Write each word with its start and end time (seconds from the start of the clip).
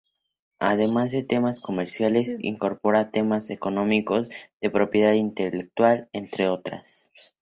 Además 0.59 1.11
de 1.11 1.21
temas 1.23 1.59
comerciales, 1.59 2.35
incorpora 2.39 3.11
temas 3.11 3.51
económicos, 3.51 4.29
de 4.59 4.71
propiedad 4.71 5.13
intelectual, 5.13 6.09
entre 6.11 6.49
otras. 6.49 7.11